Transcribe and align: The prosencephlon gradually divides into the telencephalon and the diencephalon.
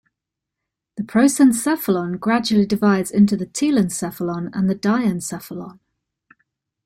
The 0.97 1.03
prosencephlon 1.03 2.19
gradually 2.19 2.65
divides 2.65 3.11
into 3.11 3.37
the 3.37 3.45
telencephalon 3.45 4.49
and 4.51 4.67
the 4.67 4.73
diencephalon. 4.73 5.77